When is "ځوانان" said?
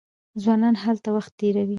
0.41-0.75